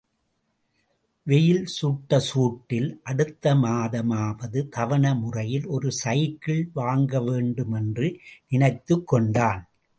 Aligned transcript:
வெயில் 1.23 1.65
சுட்ட 1.65 2.19
சூட்டில் 2.19 2.99
அடுத்த 3.03 3.55
மாதமாவது 3.55 4.69
தவணை 4.69 5.15
முறையில் 5.15 5.65
ஒரு 5.65 5.91
சைக்கிள் 5.91 6.69
வாங்க 6.73 7.21
வேண்டும் 7.21 7.71
என்று 7.71 8.19
நினைத்துக் 8.49 9.07
கொண்டான். 9.07 9.69